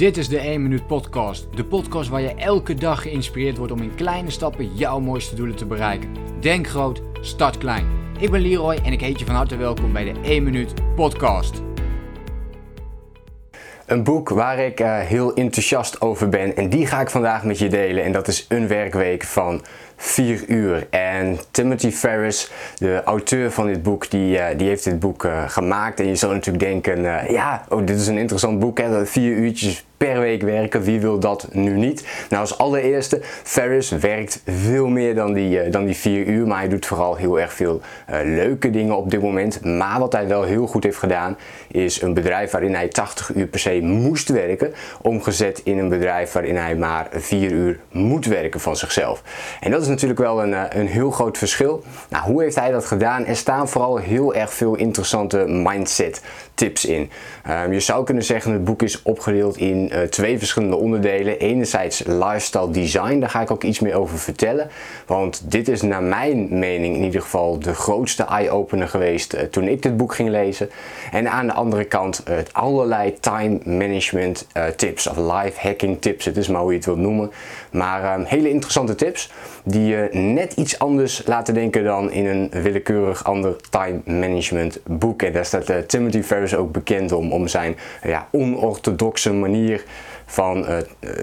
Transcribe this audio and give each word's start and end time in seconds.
Dit 0.00 0.16
is 0.16 0.28
de 0.28 0.38
1 0.38 0.62
Minuut 0.62 0.86
Podcast. 0.86 1.46
De 1.54 1.64
podcast 1.64 2.08
waar 2.08 2.20
je 2.20 2.34
elke 2.34 2.74
dag 2.74 3.02
geïnspireerd 3.02 3.56
wordt 3.56 3.72
om 3.72 3.82
in 3.82 3.94
kleine 3.94 4.30
stappen 4.30 4.74
jouw 4.74 5.00
mooiste 5.00 5.34
doelen 5.34 5.56
te 5.56 5.66
bereiken. 5.66 6.08
Denk 6.40 6.68
groot, 6.68 7.02
start 7.20 7.58
klein. 7.58 7.86
Ik 8.18 8.30
ben 8.30 8.40
Leroy 8.40 8.74
en 8.84 8.92
ik 8.92 9.00
heet 9.00 9.18
je 9.18 9.24
van 9.24 9.34
harte 9.34 9.56
welkom 9.56 9.92
bij 9.92 10.12
de 10.12 10.20
1 10.22 10.42
Minuut 10.42 10.74
Podcast. 10.94 11.62
Een 13.86 14.04
boek 14.04 14.28
waar 14.28 14.58
ik 14.58 14.80
uh, 14.80 14.98
heel 14.98 15.34
enthousiast 15.34 16.00
over 16.00 16.28
ben 16.28 16.56
en 16.56 16.68
die 16.68 16.86
ga 16.86 17.00
ik 17.00 17.10
vandaag 17.10 17.44
met 17.44 17.58
je 17.58 17.68
delen. 17.68 18.04
En 18.04 18.12
dat 18.12 18.28
is 18.28 18.46
Een 18.48 18.68
Werkweek 18.68 19.24
van 19.24 19.62
4 20.02 20.44
uur. 20.46 20.86
En 20.90 21.38
Timothy 21.50 21.90
Ferris, 21.90 22.50
de 22.78 23.02
auteur 23.04 23.50
van 23.50 23.66
dit 23.66 23.82
boek, 23.82 24.10
die, 24.10 24.36
uh, 24.36 24.46
die 24.56 24.68
heeft 24.68 24.84
dit 24.84 24.98
boek 24.98 25.24
uh, 25.24 25.42
gemaakt. 25.48 26.00
En 26.00 26.06
je 26.06 26.14
zou 26.14 26.34
natuurlijk 26.34 26.64
denken, 26.64 27.02
ja, 27.32 27.64
oh, 27.68 27.86
dit 27.86 28.00
is 28.00 28.06
een 28.06 28.18
interessant 28.18 28.58
boek, 28.58 28.78
hè, 28.78 29.06
4 29.06 29.32
uurtjes 29.32 29.84
per 29.96 30.20
week 30.20 30.42
werken. 30.42 30.82
Wie 30.82 31.00
wil 31.00 31.18
dat 31.18 31.48
nu 31.52 31.76
niet? 31.76 32.04
Nou, 32.28 32.40
als 32.40 32.58
allereerste, 32.58 33.18
Ferris 33.22 33.90
werkt 33.90 34.42
veel 34.46 34.86
meer 34.86 35.14
dan 35.14 35.32
die, 35.32 35.64
uh, 35.64 35.72
dan 35.72 35.84
die 35.84 35.96
vier 35.96 36.26
uur, 36.26 36.46
maar 36.46 36.58
hij 36.58 36.68
doet 36.68 36.86
vooral 36.86 37.16
heel 37.16 37.40
erg 37.40 37.52
veel 37.52 37.80
leuke 38.24 38.70
dingen 38.70 38.96
op 38.96 39.10
dit 39.10 39.22
moment. 39.22 39.64
Maar 39.64 39.98
wat 39.98 40.12
hij 40.12 40.28
wel 40.28 40.42
heel 40.42 40.66
goed 40.66 40.84
heeft 40.84 40.98
gedaan, 40.98 41.36
is 41.68 42.02
een 42.02 42.14
bedrijf 42.14 42.50
waarin 42.50 42.74
hij 42.74 42.88
80 42.88 43.34
uur 43.34 43.46
per 43.46 43.60
se 43.60 43.80
moest 43.82 44.28
werken, 44.28 44.72
omgezet 45.02 45.60
in 45.64 45.78
een 45.78 45.88
bedrijf 45.88 46.32
waarin 46.32 46.56
hij 46.56 46.76
maar 46.76 47.08
4 47.12 47.52
uur 47.52 47.78
moet 47.90 48.26
werken 48.26 48.60
van 48.60 48.76
zichzelf. 48.76 49.22
En 49.60 49.70
dat 49.70 49.82
is 49.82 49.88
natuurlijk 49.90 50.20
wel 50.20 50.42
een, 50.42 50.50
uh, 50.50 50.62
een 50.68 50.86
heel 50.86 51.10
groot 51.10 51.38
verschil. 51.38 51.82
Nou, 52.08 52.24
hoe 52.24 52.42
heeft 52.42 52.56
hij 52.56 52.70
dat 52.70 52.84
gedaan? 52.84 53.26
Er 53.26 53.36
staan 53.36 53.68
vooral 53.68 53.96
heel 53.96 54.34
erg 54.34 54.54
veel 54.54 54.74
interessante 54.74 55.44
mindset 55.46 56.22
tips 56.54 56.84
in. 56.84 57.10
Um, 57.48 57.72
je 57.72 57.80
zou 57.80 58.04
kunnen 58.04 58.24
zeggen, 58.24 58.52
het 58.52 58.64
boek 58.64 58.82
is 58.82 59.02
opgedeeld 59.02 59.56
in 59.56 59.90
uh, 59.92 60.00
twee 60.00 60.38
verschillende 60.38 60.76
onderdelen. 60.76 61.38
Enerzijds 61.38 62.02
lifestyle 62.06 62.70
design, 62.70 63.18
daar 63.18 63.30
ga 63.30 63.40
ik 63.40 63.50
ook 63.50 63.64
iets 63.64 63.80
meer 63.80 63.94
over 63.94 64.18
vertellen. 64.18 64.70
Want 65.06 65.42
dit 65.50 65.68
is 65.68 65.82
naar 65.82 66.02
mijn 66.02 66.58
mening 66.58 66.96
in 66.96 67.02
ieder 67.02 67.20
geval 67.20 67.58
de 67.58 67.74
grootste 67.74 68.22
eye-opener 68.22 68.88
geweest 68.88 69.34
uh, 69.34 69.40
toen 69.40 69.64
ik 69.64 69.82
dit 69.82 69.96
boek 69.96 70.14
ging 70.14 70.28
lezen. 70.28 70.70
En 71.12 71.30
aan 71.30 71.46
de 71.46 71.52
andere 71.52 71.84
kant 71.84 72.22
uh, 72.28 72.34
allerlei 72.52 73.20
time 73.20 73.58
management 73.64 74.46
tips 74.76 75.06
of 75.06 75.16
life 75.16 75.60
hacking 75.60 76.00
tips. 76.00 76.24
Het 76.24 76.36
is 76.36 76.48
maar 76.48 76.60
hoe 76.60 76.70
je 76.70 76.76
het 76.76 76.86
wilt 76.86 76.98
noemen. 76.98 77.30
Maar 77.70 78.18
um, 78.18 78.24
hele 78.24 78.50
interessante 78.50 78.94
tips 78.94 79.30
die 79.64 79.79
je 79.86 80.08
net 80.12 80.52
iets 80.52 80.78
anders 80.78 81.22
laten 81.26 81.54
denken 81.54 81.84
dan 81.84 82.10
in 82.10 82.26
een 82.26 82.50
willekeurig 82.62 83.24
ander 83.24 83.56
time 83.70 84.00
management 84.04 84.80
boek. 84.84 85.22
En 85.22 85.32
daar 85.32 85.44
staat 85.44 85.88
Timothy 85.88 86.22
Ferris 86.22 86.54
ook 86.54 86.72
bekend 86.72 87.12
om, 87.12 87.32
om 87.32 87.48
zijn 87.48 87.76
ja, 88.02 88.28
onorthodoxe 88.30 89.32
manier 89.32 89.84
van, 90.26 90.68
uh, 90.68 90.76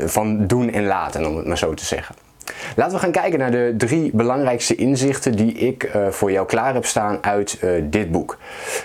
van 0.06 0.48
doen 0.48 0.72
en 0.72 0.86
laten, 0.86 1.26
om 1.26 1.38
het 1.38 1.48
maar 1.48 1.58
zo 1.58 1.74
te 1.74 1.86
zeggen. 1.86 2.27
Laten 2.76 2.94
we 2.94 3.00
gaan 3.00 3.12
kijken 3.12 3.40
naar 3.40 3.52
de 3.52 3.74
drie 3.78 4.10
belangrijkste 4.14 4.76
inzichten 4.76 5.36
die 5.36 5.54
ik 5.54 5.84
uh, 5.84 6.08
voor 6.08 6.32
jou 6.32 6.48
klaar 6.48 6.74
heb 6.74 6.86
staan 6.86 7.18
uit 7.22 7.60
uh, 7.64 7.72
dit 7.84 8.12
boek. 8.12 8.38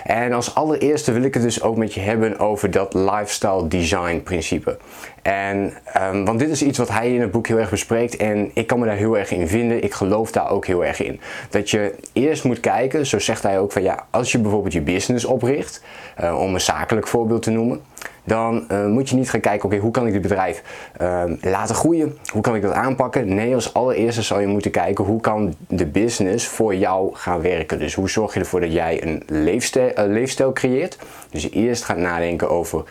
En 0.03 0.33
als 0.33 0.55
allereerste 0.55 1.11
wil 1.11 1.23
ik 1.23 1.33
het 1.33 1.43
dus 1.43 1.61
ook 1.61 1.77
met 1.77 1.93
je 1.93 1.99
hebben 1.99 2.39
over 2.39 2.71
dat 2.71 2.93
lifestyle 2.93 3.67
design 3.67 4.21
principe. 4.23 4.77
En, 5.21 5.73
um, 6.11 6.25
want 6.25 6.39
dit 6.39 6.49
is 6.49 6.61
iets 6.61 6.77
wat 6.77 6.89
hij 6.89 7.13
in 7.13 7.21
het 7.21 7.31
boek 7.31 7.47
heel 7.47 7.57
erg 7.57 7.69
bespreekt 7.69 8.15
en 8.15 8.51
ik 8.53 8.67
kan 8.67 8.79
me 8.79 8.85
daar 8.85 8.95
heel 8.95 9.17
erg 9.17 9.31
in 9.31 9.47
vinden. 9.47 9.83
Ik 9.83 9.93
geloof 9.93 10.31
daar 10.31 10.49
ook 10.49 10.65
heel 10.65 10.85
erg 10.85 11.01
in. 11.01 11.19
Dat 11.49 11.69
je 11.69 11.95
eerst 12.13 12.43
moet 12.43 12.59
kijken, 12.59 13.05
zo 13.05 13.19
zegt 13.19 13.43
hij 13.43 13.59
ook 13.59 13.71
van 13.71 13.83
ja, 13.83 14.05
als 14.09 14.31
je 14.31 14.39
bijvoorbeeld 14.39 14.73
je 14.73 14.81
business 14.81 15.25
opricht, 15.25 15.83
uh, 16.21 16.39
om 16.39 16.53
een 16.53 16.61
zakelijk 16.61 17.07
voorbeeld 17.07 17.41
te 17.41 17.51
noemen, 17.51 17.81
dan 18.23 18.65
uh, 18.71 18.85
moet 18.85 19.09
je 19.09 19.15
niet 19.15 19.29
gaan 19.29 19.39
kijken, 19.39 19.65
oké, 19.65 19.77
hoe 19.77 19.91
kan 19.91 20.07
ik 20.07 20.13
dit 20.13 20.21
bedrijf 20.21 20.63
uh, 21.01 21.23
laten 21.41 21.75
groeien? 21.75 22.17
Hoe 22.31 22.41
kan 22.41 22.55
ik 22.55 22.61
dat 22.61 22.73
aanpakken? 22.73 23.35
Nee, 23.35 23.55
als 23.55 23.73
allereerste 23.73 24.21
zal 24.21 24.39
je 24.39 24.47
moeten 24.47 24.71
kijken, 24.71 25.05
hoe 25.05 25.21
kan 25.21 25.55
de 25.67 25.85
business 25.85 26.47
voor 26.47 26.75
jou 26.75 27.15
gaan 27.15 27.41
werken? 27.41 27.79
Dus 27.79 27.93
hoe 27.93 28.09
zorg 28.09 28.33
je 28.33 28.39
ervoor 28.39 28.61
dat 28.61 28.73
jij 28.73 29.03
een 29.03 29.23
leefstijl, 29.27 30.53
creëert? 30.53 30.97
Dus 31.29 31.43
je 31.43 31.49
eerst 31.49 31.83
gaat 31.83 31.97
nadenken 31.97 32.49
over 32.49 32.83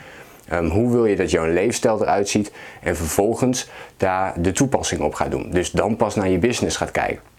Um, 0.53 0.69
hoe 0.69 0.91
wil 0.91 1.07
je 1.07 1.17
dat 1.17 1.31
jouw 1.31 1.47
leefstijl 1.47 2.03
eruit 2.03 2.29
ziet 2.29 2.53
en 2.83 2.97
vervolgens 2.97 3.71
daar 3.97 4.35
de 4.37 4.53
toepassing 4.53 5.01
op 5.01 5.15
gaat 5.15 5.31
doen. 5.31 5.51
Dus 5.51 5.71
dan 5.71 5.97
pas 5.97 6.15
naar 6.15 6.29
je 6.29 6.39
business 6.39 6.77
gaat 6.77 6.91
kijken. 6.91 7.32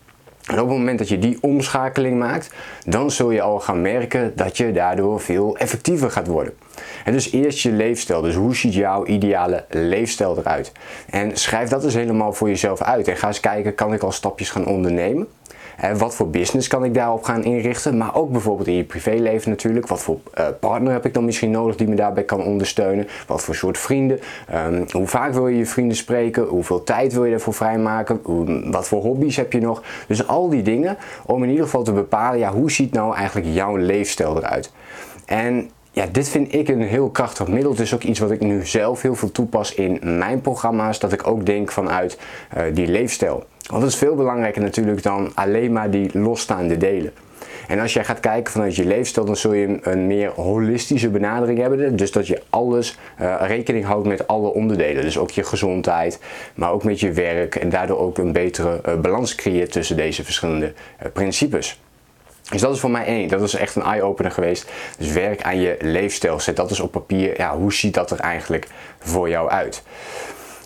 En 0.47 0.59
op 0.59 0.67
het 0.67 0.77
moment 0.77 0.97
dat 0.97 1.09
je 1.09 1.19
die 1.19 1.37
omschakeling 1.41 2.19
maakt, 2.19 2.49
dan 2.85 3.11
zul 3.11 3.31
je 3.31 3.41
al 3.41 3.59
gaan 3.59 3.81
merken 3.81 4.35
dat 4.35 4.57
je 4.57 4.71
daardoor 4.71 5.21
veel 5.21 5.57
effectiever 5.57 6.11
gaat 6.11 6.27
worden. 6.27 6.53
En 7.05 7.13
dus 7.13 7.31
eerst 7.31 7.59
je 7.59 7.71
leefstijl. 7.71 8.21
Dus 8.21 8.35
hoe 8.35 8.55
ziet 8.55 8.73
jouw 8.73 9.05
ideale 9.05 9.65
leefstijl 9.69 10.37
eruit? 10.37 10.71
En 11.09 11.37
schrijf 11.37 11.69
dat 11.69 11.81
dus 11.81 11.93
helemaal 11.93 12.33
voor 12.33 12.47
jezelf 12.47 12.81
uit. 12.81 13.07
En 13.07 13.17
ga 13.17 13.27
eens 13.27 13.39
kijken, 13.39 13.75
kan 13.75 13.93
ik 13.93 14.03
al 14.03 14.11
stapjes 14.11 14.49
gaan 14.49 14.65
ondernemen? 14.65 15.27
En 15.83 15.97
wat 15.97 16.15
voor 16.15 16.29
business 16.29 16.67
kan 16.67 16.83
ik 16.83 16.93
daarop 16.93 17.23
gaan 17.23 17.43
inrichten? 17.43 17.97
Maar 17.97 18.15
ook 18.15 18.31
bijvoorbeeld 18.31 18.67
in 18.67 18.73
je 18.73 18.83
privéleven 18.83 19.49
natuurlijk. 19.49 19.87
Wat 19.87 20.01
voor 20.01 20.19
uh, 20.39 20.45
partner 20.59 20.91
heb 20.91 21.05
ik 21.05 21.13
dan 21.13 21.25
misschien 21.25 21.51
nodig 21.51 21.75
die 21.75 21.87
me 21.87 21.95
daarbij 21.95 22.23
kan 22.23 22.43
ondersteunen? 22.43 23.07
Wat 23.27 23.43
voor 23.43 23.55
soort 23.55 23.77
vrienden? 23.77 24.19
Um, 24.67 24.85
hoe 24.91 25.07
vaak 25.07 25.33
wil 25.33 25.47
je 25.47 25.57
je 25.57 25.65
vrienden 25.65 25.97
spreken? 25.97 26.43
Hoeveel 26.43 26.83
tijd 26.83 27.13
wil 27.13 27.25
je 27.25 27.33
ervoor 27.33 27.53
vrijmaken? 27.53 28.19
Wat 28.71 28.87
voor 28.87 29.01
hobby's 29.01 29.35
heb 29.35 29.53
je 29.53 29.61
nog? 29.61 29.83
Dus 30.07 30.27
al 30.27 30.49
die 30.49 30.61
dingen 30.61 30.97
om 31.25 31.43
in 31.43 31.49
ieder 31.49 31.65
geval 31.65 31.83
te 31.83 31.93
bepalen, 31.93 32.39
ja, 32.39 32.51
hoe 32.51 32.71
ziet 32.71 32.93
nou 32.93 33.15
eigenlijk 33.15 33.47
jouw 33.53 33.75
leefstijl 33.75 34.37
eruit? 34.37 34.71
En 35.25 35.69
ja, 35.93 36.05
dit 36.11 36.29
vind 36.29 36.53
ik 36.53 36.67
een 36.67 36.81
heel 36.81 37.09
krachtig 37.09 37.47
middel. 37.47 37.71
Het 37.71 37.79
is 37.79 37.93
ook 37.93 38.03
iets 38.03 38.19
wat 38.19 38.31
ik 38.31 38.39
nu 38.39 38.65
zelf 38.65 39.01
heel 39.01 39.15
veel 39.15 39.31
toepas 39.31 39.73
in 39.73 39.99
mijn 40.01 40.41
programma's. 40.41 40.99
Dat 40.99 41.13
ik 41.13 41.27
ook 41.27 41.45
denk 41.45 41.71
vanuit 41.71 42.17
uh, 42.57 42.63
die 42.73 42.87
leefstijl. 42.87 43.43
Want 43.69 43.81
dat 43.81 43.91
is 43.91 43.97
veel 43.97 44.15
belangrijker 44.15 44.61
natuurlijk 44.61 45.03
dan 45.03 45.31
alleen 45.33 45.71
maar 45.71 45.91
die 45.91 46.19
losstaande 46.19 46.77
delen. 46.77 47.13
En 47.67 47.79
als 47.79 47.93
jij 47.93 48.03
gaat 48.03 48.19
kijken 48.19 48.51
vanuit 48.51 48.75
je 48.75 48.85
leefstijl, 48.85 49.25
dan 49.25 49.35
zul 49.35 49.53
je 49.53 49.77
een 49.81 50.07
meer 50.07 50.29
holistische 50.29 51.09
benadering 51.09 51.59
hebben. 51.59 51.95
Dus 51.95 52.11
dat 52.11 52.27
je 52.27 52.41
alles 52.49 52.97
uh, 53.21 53.35
rekening 53.41 53.85
houdt 53.85 54.07
met 54.07 54.27
alle 54.27 54.53
onderdelen. 54.53 55.03
Dus 55.03 55.17
ook 55.17 55.31
je 55.31 55.43
gezondheid, 55.43 56.19
maar 56.55 56.71
ook 56.71 56.83
met 56.83 56.99
je 56.99 57.11
werk. 57.11 57.55
En 57.55 57.69
daardoor 57.69 57.99
ook 57.99 58.17
een 58.17 58.31
betere 58.31 58.81
uh, 58.87 58.99
balans 58.99 59.35
creëert 59.35 59.71
tussen 59.71 59.95
deze 59.95 60.23
verschillende 60.23 60.73
principes. 61.13 61.79
Dus 62.49 62.61
dat 62.61 62.73
is 62.73 62.79
voor 62.79 62.91
mij 62.91 63.05
één. 63.05 63.27
Dat 63.27 63.41
is 63.41 63.53
echt 63.53 63.75
een 63.75 63.81
eye-opener 63.81 64.31
geweest. 64.31 64.71
Dus 64.97 65.11
werk 65.11 65.41
aan 65.41 65.59
je 65.59 65.77
leefstijl. 65.79 66.39
Zet 66.39 66.55
dat 66.55 66.69
eens 66.69 66.79
op 66.79 66.91
papier. 66.91 67.37
Ja, 67.37 67.57
hoe 67.57 67.73
ziet 67.73 67.93
dat 67.93 68.11
er 68.11 68.19
eigenlijk 68.19 68.67
voor 68.99 69.29
jou 69.29 69.49
uit? 69.49 69.83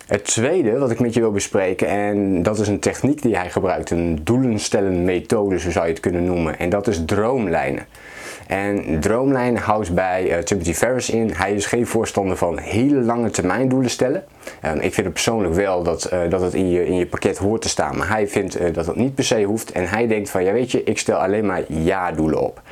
Het 0.08 0.24
tweede 0.24 0.78
wat 0.78 0.90
ik 0.90 1.00
met 1.00 1.14
je 1.14 1.20
wil 1.20 1.30
bespreken, 1.30 1.88
en 1.88 2.42
dat 2.42 2.58
is 2.58 2.68
een 2.68 2.80
techniek 2.80 3.22
die 3.22 3.36
hij 3.36 3.50
gebruikt, 3.50 3.90
een 3.90 4.20
doelenstellen 4.24 5.04
methode, 5.04 5.58
zo 5.58 5.70
zou 5.70 5.86
je 5.86 5.92
het 5.92 6.00
kunnen 6.00 6.24
noemen, 6.24 6.58
en 6.58 6.68
dat 6.68 6.86
is 6.86 7.02
droomlijnen. 7.06 7.86
En 8.48 9.00
droomlijn 9.00 9.56
houdt 9.56 9.94
bij 9.94 10.36
uh, 10.36 10.38
Timothy 10.38 10.74
Ferris 10.74 11.10
in. 11.10 11.30
Hij 11.30 11.52
is 11.54 11.66
geen 11.66 11.86
voorstander 11.86 12.36
van 12.36 12.58
hele 12.58 13.00
lange 13.00 13.30
termijn 13.30 13.68
doelen 13.68 13.90
stellen. 13.90 14.24
Ik 14.62 14.94
vind 14.94 14.96
het 14.96 15.12
persoonlijk 15.12 15.54
wel 15.54 15.82
dat, 15.82 16.10
uh, 16.12 16.20
dat 16.30 16.40
het 16.40 16.54
in 16.54 16.70
je, 16.70 16.86
in 16.86 16.94
je 16.94 17.06
pakket 17.06 17.38
hoort 17.38 17.62
te 17.62 17.68
staan. 17.68 17.96
Maar 17.96 18.08
hij 18.08 18.28
vindt 18.28 18.74
dat 18.74 18.84
dat 18.84 18.96
niet 18.96 19.14
per 19.14 19.24
se 19.24 19.42
hoeft. 19.42 19.72
En 19.72 19.88
hij 19.88 20.06
denkt 20.06 20.30
van 20.30 20.44
ja 20.44 20.52
weet 20.52 20.70
je, 20.70 20.82
ik 20.82 20.98
stel 20.98 21.16
alleen 21.16 21.46
maar 21.46 21.62
ja-doelen 21.66 22.40
op. 22.40 22.62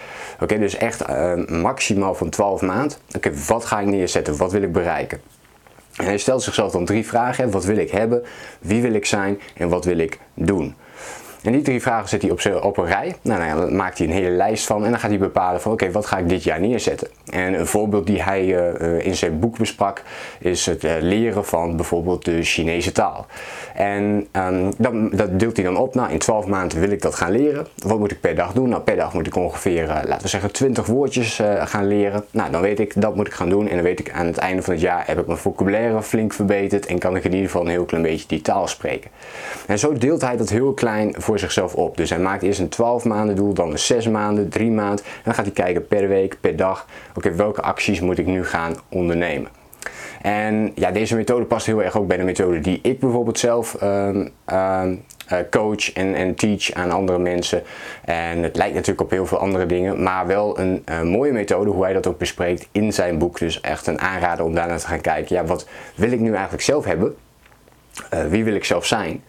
Oké, 0.41 0.59
dus 0.59 0.77
echt 0.77 1.09
maximaal 1.49 2.15
van 2.15 2.29
12 2.29 2.63
maanden. 2.63 2.97
Oké, 3.17 3.31
wat 3.47 3.65
ga 3.65 3.81
ik 3.81 3.87
neerzetten? 3.87 4.37
Wat 4.37 4.53
wil 4.53 4.63
ik 4.63 4.73
bereiken? 4.73 5.21
En 5.97 6.05
hij 6.05 6.19
stelt 6.19 6.43
zichzelf 6.43 6.73
dan 6.73 6.85
drie 6.85 7.07
vragen. 7.07 7.51
Wat 7.51 7.65
wil 7.65 7.77
ik 7.77 7.91
hebben? 7.91 8.23
Wie 8.61 8.83
wil 8.83 8.93
ik 8.93 9.07
zijn? 9.07 9.41
En 9.57 9.69
wat 9.69 9.85
wil 9.85 9.99
ik 9.99 10.19
doen? 10.35 10.75
En 11.47 11.53
die 11.53 11.63
drie 11.63 11.83
vragen 11.83 12.09
zet 12.09 12.23
hij 12.23 12.31
op, 12.31 12.65
op 12.65 12.77
een 12.77 12.87
rij. 12.87 13.15
Nou, 13.23 13.41
nou 13.41 13.61
dan 13.61 13.77
maakt 13.77 13.99
hij 13.99 14.07
een 14.07 14.13
hele 14.13 14.31
lijst 14.31 14.67
van 14.67 14.85
en 14.85 14.91
dan 14.91 15.01
gaat 15.01 15.11
hij 15.11 15.19
bepalen 15.19 15.61
van 15.61 15.73
oké, 15.73 15.91
wat 15.91 16.07
ga 16.07 16.19
ik 16.19 16.29
dit 16.29 16.45
jaar 16.45 16.61
neerzetten. 16.61 17.09
En 17.31 17.59
een 17.59 17.67
voorbeeld 17.67 18.07
die 18.07 18.23
hij 18.23 18.45
uh, 18.45 19.07
in 19.07 19.15
zijn 19.15 19.39
boek 19.39 19.59
besprak 19.59 20.03
is 20.39 20.67
het 20.67 20.85
uh, 20.85 20.93
leren 21.01 21.45
van 21.45 21.77
bijvoorbeeld 21.77 22.25
de 22.25 22.43
Chinese 22.43 22.93
taal. 22.93 23.27
En 23.75 24.27
um, 24.33 24.73
dat, 24.79 24.93
dat, 25.13 25.39
deelt 25.39 25.57
hij 25.57 25.65
dan 25.65 25.77
op. 25.77 25.95
Nou, 25.95 26.11
in 26.11 26.19
12 26.19 26.47
maanden 26.47 26.81
wil 26.81 26.91
ik 26.91 27.03
dat 27.03 27.15
gaan 27.15 27.33
leren. 27.33 27.67
Wat 27.77 27.99
moet 27.99 28.11
ik 28.11 28.21
per 28.21 28.35
dag 28.35 28.53
doen? 28.53 28.69
Nou, 28.69 28.83
per 28.83 28.97
dag 28.97 29.15
moet 29.15 29.27
ik 29.27 29.37
ongeveer, 29.37 29.87
laten 29.87 30.23
we 30.23 30.29
zeggen, 30.29 30.53
20 30.53 30.87
woordjes 30.87 31.41
gaan 31.59 31.87
leren. 31.87 32.25
Nou, 32.31 32.51
dan 32.51 32.61
weet 32.61 32.81
ik, 32.81 33.01
dat 33.01 33.17
moet 33.17 33.27
ik 33.27 33.33
gaan 33.33 33.49
doen. 33.49 33.69
En 33.69 33.75
dan 33.75 33.85
weet 33.85 34.01
ik 34.01 34.11
aan 34.11 34.27
het 34.27 34.37
einde 34.37 34.63
van 34.63 34.73
het 34.73 34.83
jaar 34.83 35.07
heb 35.07 35.19
ik 35.19 35.27
mijn 35.27 35.39
vocabulaire 35.39 36.03
flink 36.03 36.33
verbeterd 36.33 36.87
en 36.87 36.99
kan 36.99 37.17
ik 37.17 37.25
in 37.25 37.31
ieder 37.31 37.47
geval 37.47 37.63
een 37.63 37.71
heel 37.71 37.85
klein 37.85 38.03
beetje 38.03 38.29
die 38.29 38.41
taal 38.41 38.67
spreken. 38.67 39.11
En 39.67 39.79
zo 39.79 39.93
deelt 39.93 40.21
hij 40.21 40.37
dat 40.37 40.49
heel 40.49 40.73
klein 40.73 41.15
voor 41.19 41.36
zichzelf 41.39 41.75
op. 41.75 41.97
Dus 41.97 42.11
hij 42.11 42.19
maakt 42.19 42.43
eerst 42.43 42.61
een 42.61 42.69
12 42.69 43.05
maanden 43.05 43.37
doel, 43.37 43.55
dan 43.55 43.71
een 43.71 43.79
6 43.79 44.09
maanden, 44.09 44.49
3 44.49 44.71
maanden. 44.71 45.05
En 45.05 45.21
dan 45.25 45.35
gaat 45.35 45.45
hij 45.45 45.55
kijken 45.55 45.87
per 45.87 46.09
week, 46.09 46.37
per 46.41 46.57
dag. 46.57 46.87
Oké, 47.15 47.35
welke 47.35 47.63
acties 47.63 48.01
moet 48.01 48.19
ik 48.19 48.27
nu 48.27 48.45
gaan 48.45 48.75
ondernemen? 48.89 49.49
En 50.23 50.73
ja, 50.75 50.91
deze 50.91 51.17
methode 51.17 51.45
past 51.45 51.67
heel 51.67 51.83
erg 51.83 51.97
ook 51.99 52.07
bij 52.07 52.17
de 52.17 52.23
methode 52.23 52.61
die 52.61 52.79
ik 52.83 53.01
bijvoorbeeld 53.01 53.39
zelf 53.39 53.83
um, 53.83 54.31
um, 54.53 55.05
eh, 55.27 55.39
coach 55.51 55.93
en, 55.93 56.15
en 56.15 56.35
teach 56.35 56.73
aan 56.73 56.91
andere 56.91 57.19
mensen. 57.19 57.63
En 58.05 58.43
het 58.43 58.57
lijkt 58.57 58.75
natuurlijk 58.75 59.01
op 59.01 59.11
heel 59.11 59.27
veel 59.27 59.39
andere 59.39 59.67
dingen, 59.67 60.03
maar 60.03 60.27
wel 60.27 60.59
een 60.59 60.85
mooie 61.03 61.33
methode 61.33 61.71
hoe 61.71 61.85
hij 61.85 61.93
dat 61.93 62.07
ook 62.07 62.19
bespreekt 62.19 62.69
in 62.73 62.93
zijn 62.93 63.19
boek. 63.19 63.39
Dus 63.39 63.61
echt 63.61 63.87
een 63.87 64.01
aanrader 64.01 64.45
om 64.45 64.55
daarnaar 64.55 64.79
te 64.79 64.87
gaan 64.87 65.01
kijken. 65.01 65.37
Ja, 65.37 65.45
wat 65.45 65.69
wil 65.95 66.13
ik 66.13 66.21
nu 66.21 66.33
eigenlijk 66.33 66.63
zelf 66.63 66.85
hebben? 66.85 67.17
Uh, 68.15 68.25
wie 68.25 68.45
wil 68.45 68.55
ik 68.55 68.65
zelf 68.65 68.87
zijn? 68.87 69.23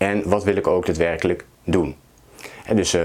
En 0.00 0.22
wat 0.24 0.44
wil 0.44 0.56
ik 0.56 0.66
ook 0.66 0.86
daadwerkelijk 0.86 1.44
doen? 1.64 1.96
En 2.64 2.76
dus 2.76 2.94
uh, 2.94 3.02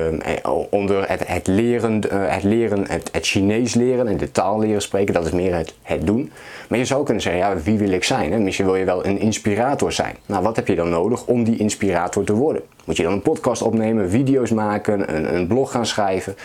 onder 0.70 1.10
het, 1.10 1.28
het 1.28 1.48
leren, 1.48 2.02
uh, 2.06 2.32
het, 2.34 2.44
leren 2.44 2.88
het, 2.88 3.10
het, 3.12 3.26
Chinees 3.26 3.74
leren 3.74 4.08
en 4.08 4.18
de 4.18 4.32
taal 4.32 4.60
leren 4.60 4.82
spreken, 4.82 5.14
dat 5.14 5.26
is 5.26 5.32
meer 5.32 5.56
het, 5.56 6.06
doen. 6.06 6.32
Maar 6.70 6.80
je 6.80 6.86
zou 6.86 7.04
kunnen 7.04 7.24
zeggen, 7.24 7.42
ja, 7.42 7.58
wie 7.58 7.78
wil 7.78 7.90
ik 7.90 8.04
zijn? 8.04 8.44
Misschien 8.44 8.66
wil 8.66 8.76
je 8.76 8.86
wel 8.86 9.06
een 9.06 9.20
inspirator 9.20 9.92
zijn. 9.92 10.16
Nou, 10.26 10.44
wat 10.44 10.56
heb 10.56 10.68
je 10.68 10.76
dan 10.76 10.90
nodig 10.90 11.26
om 11.26 11.44
die 11.44 11.58
inspirator 11.58 12.24
te 12.24 12.34
worden? 12.34 12.62
Moet 12.86 12.98
je 12.98 13.04
dan 13.04 13.14
een 13.14 13.22
podcast 13.22 13.62
opnemen, 13.62 14.10
video's 14.10 14.52
maken, 14.52 15.16
een, 15.16 15.36
een 15.36 15.48
blog 15.48 15.72
gaan 15.72 15.86
schrijven? 15.86 16.36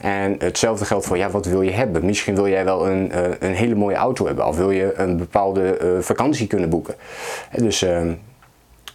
En 0.00 0.36
hetzelfde 0.38 0.84
geldt 0.84 1.06
voor, 1.06 1.16
ja, 1.16 1.30
wat 1.30 1.46
wil 1.46 1.62
je 1.62 1.70
hebben? 1.70 2.04
Misschien 2.04 2.34
wil 2.34 2.48
jij 2.48 2.64
wel 2.64 2.88
een, 2.88 3.12
uh, 3.14 3.20
een 3.38 3.54
hele 3.54 3.74
mooie 3.74 3.96
auto 3.96 4.26
hebben, 4.26 4.46
of 4.46 4.56
wil 4.56 4.70
je 4.70 4.92
een 4.96 5.16
bepaalde 5.16 5.98
vakantie 6.00 6.46
kunnen 6.46 6.68
boeken. 6.68 6.94
Dus 7.56 7.84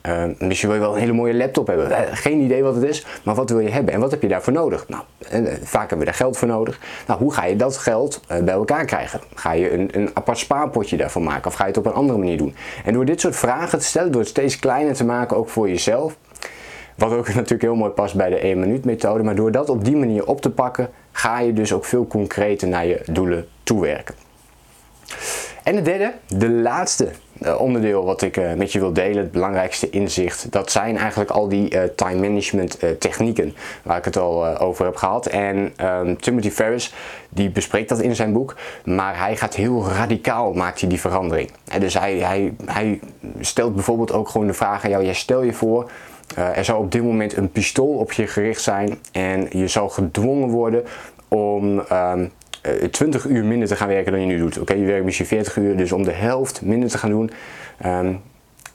uh, 0.07 0.23
misschien 0.39 0.69
wil 0.69 0.77
je 0.77 0.83
wel 0.83 0.93
een 0.93 0.99
hele 0.99 1.13
mooie 1.13 1.33
laptop 1.33 1.67
hebben. 1.67 1.89
Uh, 1.89 1.97
geen 2.11 2.39
idee 2.39 2.63
wat 2.63 2.75
het 2.75 2.83
is, 2.83 3.05
maar 3.23 3.35
wat 3.35 3.49
wil 3.49 3.59
je 3.59 3.69
hebben 3.69 3.93
en 3.93 3.99
wat 3.99 4.11
heb 4.11 4.21
je 4.21 4.27
daarvoor 4.27 4.53
nodig? 4.53 4.87
Nou, 4.87 5.03
uh, 5.33 5.53
vaak 5.63 5.89
hebben 5.89 5.97
we 5.99 6.05
daar 6.05 6.13
geld 6.13 6.37
voor 6.37 6.47
nodig. 6.47 6.79
Nou, 7.07 7.19
hoe 7.19 7.33
ga 7.33 7.45
je 7.45 7.55
dat 7.55 7.77
geld 7.77 8.21
bij 8.27 8.53
elkaar 8.53 8.85
krijgen? 8.85 9.21
Ga 9.33 9.51
je 9.51 9.73
een, 9.73 9.89
een 9.91 10.09
apart 10.13 10.37
spaarpotje 10.37 10.97
daarvan 10.97 11.23
maken 11.23 11.47
of 11.47 11.53
ga 11.53 11.63
je 11.63 11.69
het 11.69 11.77
op 11.77 11.85
een 11.85 11.93
andere 11.93 12.19
manier 12.19 12.37
doen? 12.37 12.55
En 12.85 12.93
door 12.93 13.05
dit 13.05 13.21
soort 13.21 13.35
vragen 13.35 13.79
te 13.79 13.85
stellen, 13.85 14.11
door 14.11 14.21
het 14.21 14.29
steeds 14.29 14.59
kleiner 14.59 14.93
te 14.93 15.05
maken, 15.05 15.37
ook 15.37 15.49
voor 15.49 15.69
jezelf, 15.69 16.17
wat 16.95 17.11
ook 17.11 17.27
natuurlijk 17.33 17.61
heel 17.61 17.75
mooi 17.75 17.91
past 17.91 18.15
bij 18.15 18.29
de 18.29 18.39
1 18.39 18.59
minuut 18.59 18.85
methode, 18.85 19.23
maar 19.23 19.35
door 19.35 19.51
dat 19.51 19.69
op 19.69 19.85
die 19.85 19.95
manier 19.95 20.25
op 20.25 20.41
te 20.41 20.49
pakken, 20.49 20.89
ga 21.11 21.39
je 21.39 21.53
dus 21.53 21.73
ook 21.73 21.85
veel 21.85 22.07
concreter 22.07 22.67
naar 22.67 22.85
je 22.85 23.01
doelen 23.05 23.47
toewerken. 23.63 24.24
En 25.65 25.75
het 25.75 25.85
derde, 25.85 26.13
de 26.27 26.49
laatste 26.49 27.09
uh, 27.41 27.61
onderdeel 27.61 28.05
wat 28.05 28.21
ik 28.21 28.37
uh, 28.37 28.53
met 28.53 28.71
je 28.71 28.79
wil 28.79 28.93
delen, 28.93 29.17
het 29.17 29.31
belangrijkste 29.31 29.89
inzicht, 29.89 30.51
dat 30.51 30.71
zijn 30.71 30.97
eigenlijk 30.97 31.29
al 31.29 31.47
die 31.47 31.75
uh, 31.75 31.83
time 31.95 32.27
management 32.27 32.79
technieken 32.99 33.55
waar 33.83 33.97
ik 33.97 34.05
het 34.05 34.17
al 34.17 34.59
over 34.59 34.85
heb 34.85 34.95
gehad. 34.95 35.25
En 35.25 35.73
um, 35.81 36.21
Timothy 36.21 36.49
Ferris 36.49 36.93
die 37.29 37.49
bespreekt 37.49 37.89
dat 37.89 38.01
in 38.01 38.15
zijn 38.15 38.33
boek, 38.33 38.55
maar 38.83 39.19
hij 39.19 39.35
gaat 39.35 39.55
heel 39.55 39.87
radicaal, 39.87 40.53
maakt 40.53 40.79
hij 40.79 40.89
die 40.89 40.99
verandering. 40.99 41.51
Dus 41.79 41.93
hij, 41.93 42.17
hij, 42.17 42.53
hij 42.65 42.99
stelt 43.39 43.75
bijvoorbeeld 43.75 44.11
ook 44.11 44.29
gewoon 44.29 44.47
de 44.47 44.53
vraag 44.53 44.83
aan 44.83 44.89
jou, 44.89 45.03
jij 45.03 45.13
stel 45.13 45.41
je 45.41 45.53
voor, 45.53 45.91
er 46.35 46.65
zou 46.65 46.83
op 46.83 46.91
dit 46.91 47.03
moment 47.03 47.37
een 47.37 47.51
pistool 47.51 47.93
op 47.97 48.11
je 48.11 48.27
gericht 48.27 48.61
zijn 48.61 48.99
en 49.11 49.47
je 49.49 49.67
zou 49.67 49.89
gedwongen 49.89 50.49
worden 50.49 50.83
om 51.27 51.83
um, 51.91 52.31
20 52.91 53.25
uur 53.25 53.45
minder 53.45 53.67
te 53.67 53.75
gaan 53.75 53.87
werken 53.87 54.11
dan 54.11 54.21
je 54.21 54.27
nu 54.27 54.37
doet. 54.37 54.59
Oké, 54.59 54.73
je 54.73 54.85
werkt 54.85 55.05
misschien 55.05 55.25
40 55.25 55.55
uur, 55.55 55.77
dus 55.77 55.91
om 55.91 56.03
de 56.03 56.11
helft 56.11 56.61
minder 56.61 56.89
te 56.89 56.97
gaan 56.97 57.09
doen. 57.09 57.31
Um, 57.85 58.21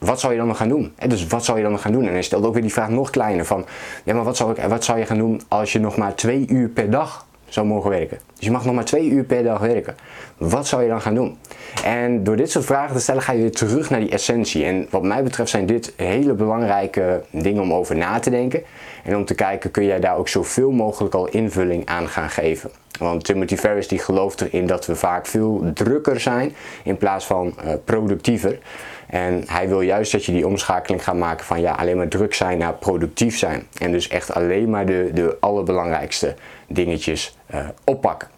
wat 0.00 0.20
zou 0.20 0.32
je 0.32 0.38
dan 0.38 0.48
nog 0.48 0.56
gaan 0.56 0.68
doen? 0.68 0.92
En 0.96 1.08
dus 1.08 1.26
wat 1.26 1.44
zou 1.44 1.56
je 1.56 1.62
dan 1.62 1.72
nog 1.72 1.82
gaan 1.82 1.92
doen? 1.92 2.06
En 2.06 2.12
hij 2.12 2.22
stelt 2.22 2.44
ook 2.44 2.52
weer 2.52 2.62
die 2.62 2.72
vraag 2.72 2.88
nog 2.88 3.10
kleiner 3.10 3.44
van, 3.44 3.66
ja 4.04 4.14
maar 4.14 4.24
wat 4.24 4.36
zou, 4.36 4.50
ik, 4.50 4.62
wat 4.68 4.84
zou 4.84 4.98
je 4.98 5.06
gaan 5.06 5.18
doen 5.18 5.40
als 5.48 5.72
je 5.72 5.78
nog 5.78 5.96
maar 5.96 6.14
twee 6.14 6.46
uur 6.48 6.68
per 6.68 6.90
dag 6.90 7.26
zou 7.48 7.66
mogen 7.66 7.90
werken? 7.90 8.18
Dus 8.34 8.44
je 8.44 8.50
mag 8.50 8.64
nog 8.64 8.74
maar 8.74 8.84
twee 8.84 9.08
uur 9.08 9.24
per 9.24 9.42
dag 9.42 9.58
werken. 9.58 9.94
Wat 10.36 10.66
zou 10.66 10.82
je 10.82 10.88
dan 10.88 11.00
gaan 11.00 11.14
doen? 11.14 11.38
En 11.84 12.24
door 12.24 12.36
dit 12.36 12.50
soort 12.50 12.64
vragen 12.64 12.96
te 12.96 13.02
stellen 13.02 13.22
ga 13.22 13.32
je 13.32 13.40
weer 13.40 13.52
terug 13.52 13.90
naar 13.90 14.00
die 14.00 14.10
essentie. 14.10 14.64
En 14.64 14.86
wat 14.90 15.02
mij 15.02 15.22
betreft 15.22 15.50
zijn 15.50 15.66
dit 15.66 15.92
hele 15.96 16.32
belangrijke 16.32 17.22
dingen 17.30 17.62
om 17.62 17.72
over 17.72 17.96
na 17.96 18.18
te 18.18 18.30
denken. 18.30 18.62
En 19.04 19.16
om 19.16 19.24
te 19.24 19.34
kijken, 19.34 19.70
kun 19.70 19.84
jij 19.84 20.00
daar 20.00 20.16
ook 20.16 20.28
zoveel 20.28 20.70
mogelijk 20.70 21.14
al 21.14 21.28
invulling 21.28 21.86
aan 21.86 22.08
gaan 22.08 22.30
geven. 22.30 22.70
Want 23.00 23.24
Timothy 23.24 23.56
Ferris 23.56 23.88
die 23.88 23.98
gelooft 23.98 24.40
erin 24.40 24.66
dat 24.66 24.86
we 24.86 24.94
vaak 24.94 25.26
veel 25.26 25.70
drukker 25.74 26.20
zijn 26.20 26.54
in 26.84 26.96
plaats 26.96 27.26
van 27.26 27.54
uh, 27.64 27.72
productiever. 27.84 28.58
En 29.06 29.42
hij 29.46 29.68
wil 29.68 29.80
juist 29.80 30.12
dat 30.12 30.24
je 30.24 30.32
die 30.32 30.46
omschakeling 30.46 31.04
gaat 31.04 31.16
maken 31.16 31.46
van 31.46 31.60
ja, 31.60 31.72
alleen 31.72 31.96
maar 31.96 32.08
druk 32.08 32.34
zijn 32.34 32.58
naar 32.58 32.74
productief 32.74 33.38
zijn. 33.38 33.66
En 33.78 33.92
dus 33.92 34.08
echt 34.08 34.34
alleen 34.34 34.70
maar 34.70 34.86
de, 34.86 35.10
de 35.14 35.36
allerbelangrijkste 35.40 36.34
dingetjes 36.68 37.36
uh, 37.54 37.68
oppakken. 37.84 38.28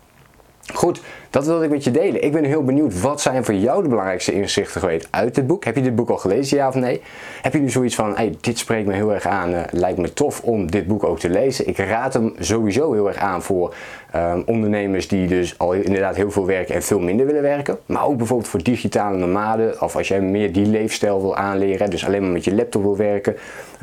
Goed, 0.75 1.01
dat 1.33 1.47
wilde 1.47 1.65
ik 1.65 1.71
met 1.71 1.85
je 1.85 1.91
delen. 1.91 2.25
Ik 2.25 2.33
ben 2.33 2.45
heel 2.45 2.65
benieuwd, 2.65 3.01
wat 3.01 3.21
zijn 3.21 3.45
voor 3.45 3.55
jou 3.55 3.83
de 3.83 3.89
belangrijkste 3.89 4.33
inzichten 4.33 4.81
geweest 4.81 5.09
uit 5.11 5.35
dit 5.35 5.47
boek? 5.47 5.65
Heb 5.65 5.77
je 5.77 5.83
dit 5.83 5.95
boek 5.95 6.11
al 6.11 6.17
gelezen, 6.17 6.57
ja 6.57 6.69
of 6.69 6.75
nee? 6.75 7.03
Heb 7.43 7.53
je 7.53 7.59
nu 7.59 7.71
zoiets 7.71 7.95
van, 7.95 8.17
hey, 8.17 8.35
dit 8.41 8.59
spreekt 8.59 8.87
me 8.87 8.95
heel 8.95 9.15
erg 9.15 9.27
aan, 9.27 9.51
uh, 9.51 9.61
lijkt 9.71 9.99
me 9.99 10.13
tof 10.13 10.43
om 10.43 10.71
dit 10.71 10.87
boek 10.87 11.05
ook 11.05 11.19
te 11.19 11.31
lezen. 11.31 11.69
Ik 11.69 11.77
raad 11.77 12.13
hem 12.13 12.35
sowieso 12.39 12.93
heel 12.93 13.09
erg 13.09 13.17
aan 13.17 13.43
voor 13.43 13.75
um, 14.17 14.43
ondernemers 14.47 15.09
die 15.09 15.29
dus 15.29 15.59
al 15.59 15.73
inderdaad 15.73 16.17
heel 16.17 16.31
veel 16.31 16.47
werken 16.47 16.75
en 16.75 16.83
veel 16.83 17.01
minder 17.01 17.27
willen 17.27 17.43
werken. 17.43 17.79
Maar 17.87 18.07
ook 18.07 18.17
bijvoorbeeld 18.17 18.49
voor 18.49 18.63
digitale 18.63 19.17
nomaden, 19.17 19.83
of 19.83 19.97
als 19.97 20.09
jij 20.09 20.21
meer 20.21 20.53
die 20.53 20.67
leefstijl 20.67 21.21
wil 21.21 21.37
aanleren, 21.37 21.91
dus 21.91 22.07
alleen 22.07 22.23
maar 22.23 22.31
met 22.31 22.45
je 22.45 22.55
laptop 22.55 22.83
wil 22.83 22.97
werken, 22.97 23.37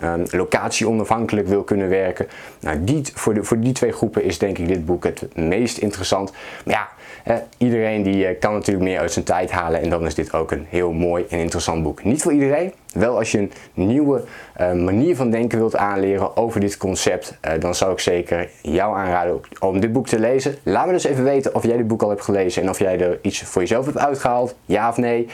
um, 0.03 0.23
locatie 0.31 0.87
onafhankelijk 0.87 1.47
wil 1.47 1.63
kunnen 1.63 1.89
werken. 1.89 2.27
Nou, 2.59 2.83
die, 2.83 3.01
voor, 3.13 3.33
de, 3.33 3.43
voor 3.43 3.59
die 3.59 3.73
twee 3.73 3.91
groepen 3.91 4.23
is 4.23 4.37
denk 4.37 4.57
ik 4.57 4.67
dit 4.67 4.85
boek 4.85 5.03
het 5.03 5.27
meest 5.35 5.77
interessant. 5.77 6.31
Maar 6.65 6.75
ja, 6.75 6.87
eh, 7.23 7.35
iedereen 7.57 8.03
die 8.03 8.25
eh, 8.25 8.39
kan 8.39 8.53
natuurlijk 8.53 8.85
meer 8.85 8.99
uit 8.99 9.11
zijn 9.11 9.25
tijd 9.25 9.51
halen 9.51 9.81
en 9.81 9.89
dan 9.89 10.05
is 10.05 10.15
dit 10.15 10.33
ook 10.33 10.51
een 10.51 10.65
heel 10.69 10.91
mooi 10.91 11.25
en 11.29 11.39
interessant 11.39 11.83
boek. 11.83 12.03
Niet 12.03 12.21
voor 12.21 12.33
iedereen, 12.33 12.73
wel 12.93 13.17
als 13.17 13.31
je 13.31 13.37
een 13.37 13.51
nieuwe 13.73 14.23
uh, 14.61 14.73
manier 14.73 15.15
van 15.15 15.29
denken 15.29 15.57
wilt 15.57 15.75
aanleren 15.75 16.37
over 16.37 16.59
dit 16.59 16.77
concept, 16.77 17.37
uh, 17.45 17.51
dan 17.59 17.75
zou 17.75 17.91
ik 17.91 17.99
zeker 17.99 18.49
jou 18.61 18.95
aanraden 18.95 19.41
om 19.59 19.79
dit 19.79 19.93
boek 19.93 20.07
te 20.07 20.19
lezen. 20.19 20.55
Laat 20.63 20.85
me 20.85 20.91
dus 20.91 21.03
even 21.03 21.23
weten 21.23 21.55
of 21.55 21.63
jij 21.63 21.77
dit 21.77 21.87
boek 21.87 22.03
al 22.03 22.09
hebt 22.09 22.23
gelezen 22.23 22.61
en 22.61 22.69
of 22.69 22.79
jij 22.79 22.99
er 22.99 23.19
iets 23.21 23.41
voor 23.41 23.61
jezelf 23.61 23.85
hebt 23.85 23.97
uitgehaald, 23.97 24.55
ja 24.65 24.89
of 24.89 24.97
nee. 24.97 25.27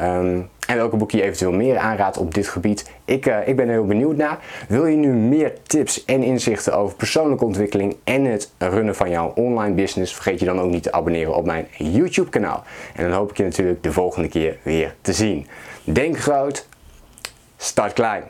Um, 0.00 0.48
en 0.68 0.76
welke 0.76 0.96
boek 0.96 1.10
je 1.10 1.22
eventueel 1.22 1.52
meer 1.52 1.78
aanraadt 1.78 2.18
op 2.18 2.34
dit 2.34 2.48
gebied. 2.48 2.90
Ik, 3.04 3.26
uh, 3.26 3.48
ik 3.48 3.56
ben 3.56 3.66
er 3.66 3.72
heel 3.72 3.86
benieuwd 3.86 4.16
naar. 4.16 4.38
Wil 4.68 4.86
je 4.86 4.96
nu 4.96 5.12
meer 5.12 5.52
tips 5.62 6.04
en 6.04 6.22
inzichten 6.22 6.76
over 6.76 6.96
persoonlijke 6.96 7.44
ontwikkeling 7.44 7.96
en 8.04 8.24
het 8.24 8.52
runnen 8.58 8.94
van 8.94 9.10
jouw 9.10 9.32
online 9.34 9.74
business? 9.74 10.14
Vergeet 10.14 10.40
je 10.40 10.46
dan 10.46 10.60
ook 10.60 10.70
niet 10.70 10.82
te 10.82 10.92
abonneren 10.92 11.34
op 11.34 11.46
mijn 11.46 11.66
YouTube 11.76 12.30
kanaal. 12.30 12.64
En 12.94 13.04
dan 13.08 13.18
hoop 13.18 13.30
ik 13.30 13.36
je 13.36 13.42
natuurlijk 13.42 13.82
de 13.82 13.92
volgende 13.92 14.28
keer 14.28 14.58
weer 14.62 14.94
te 15.00 15.12
zien. 15.12 15.46
Denk 15.84 16.18
groot, 16.18 16.68
start 17.56 17.92
klein. 17.92 18.22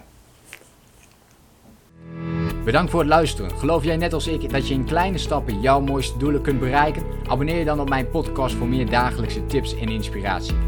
Bedankt 2.65 2.91
voor 2.91 3.01
het 3.01 3.09
luisteren. 3.09 3.51
Geloof 3.51 3.85
jij 3.85 3.97
net 3.97 4.13
als 4.13 4.27
ik 4.27 4.51
dat 4.51 4.69
je 4.69 4.75
in 4.75 4.85
kleine 4.85 5.19
stappen 5.19 5.61
jouw 5.61 5.81
mooiste 5.81 6.19
doelen 6.19 6.43
kunt 6.43 6.61
bereiken? 6.61 7.03
Abonneer 7.27 7.59
je 7.59 7.65
dan 7.65 7.81
op 7.81 7.89
mijn 7.89 8.11
podcast 8.11 8.55
voor 8.55 8.69
meer 8.69 8.91
dagelijkse 8.91 9.47
tips 9.47 9.79
en 9.79 9.89
inspiratie. 9.89 10.68